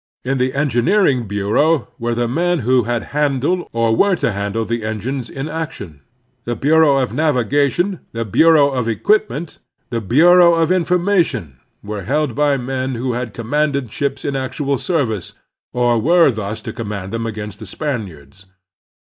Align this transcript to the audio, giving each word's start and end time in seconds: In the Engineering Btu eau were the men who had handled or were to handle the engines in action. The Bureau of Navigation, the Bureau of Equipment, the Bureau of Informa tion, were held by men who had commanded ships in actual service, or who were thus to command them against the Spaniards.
In 0.23 0.39
the 0.39 0.55
Engineering 0.55 1.27
Btu 1.27 1.59
eau 1.59 1.87
were 1.99 2.15
the 2.15 2.27
men 2.27 2.61
who 2.65 2.85
had 2.85 3.03
handled 3.13 3.67
or 3.71 3.95
were 3.95 4.15
to 4.15 4.31
handle 4.31 4.65
the 4.65 4.83
engines 4.83 5.29
in 5.29 5.47
action. 5.47 6.01
The 6.45 6.55
Bureau 6.55 6.97
of 6.97 7.13
Navigation, 7.13 7.99
the 8.11 8.25
Bureau 8.25 8.71
of 8.71 8.87
Equipment, 8.87 9.59
the 9.91 10.01
Bureau 10.01 10.55
of 10.55 10.69
Informa 10.71 11.23
tion, 11.23 11.59
were 11.83 12.01
held 12.05 12.33
by 12.33 12.57
men 12.57 12.95
who 12.95 13.13
had 13.13 13.31
commanded 13.31 13.91
ships 13.93 14.25
in 14.25 14.35
actual 14.35 14.79
service, 14.79 15.33
or 15.71 15.99
who 16.01 16.07
were 16.07 16.31
thus 16.31 16.63
to 16.63 16.73
command 16.73 17.13
them 17.13 17.27
against 17.27 17.59
the 17.59 17.67
Spaniards. 17.67 18.47